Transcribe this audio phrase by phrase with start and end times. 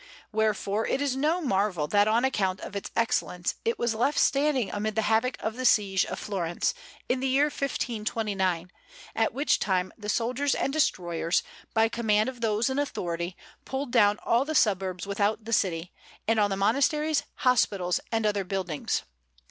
[0.31, 4.71] Wherefore it is no marvel that on account of its excellence it was left standing
[4.71, 6.73] amid the havoc of the siege of Florence,
[7.07, 8.71] in the year 1529,
[9.15, 11.43] at which time the soldiers and destroyers,
[11.75, 15.91] by command of those in authority, pulled down all the suburbs without the city,
[16.27, 19.03] and all the monasteries, hospitals, and other buildings.